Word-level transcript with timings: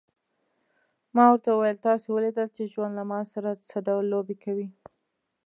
ما 1.15 1.25
ورته 1.31 1.49
وویل: 1.51 1.77
تاسي 1.85 2.07
ولیدل 2.11 2.47
چې 2.55 2.69
ژوند 2.71 2.93
له 2.99 3.03
ما 3.11 3.19
سره 3.33 3.49
څه 3.69 3.77
ډول 3.87 4.05
لوبې 4.13 4.35
کوي. 4.43 4.67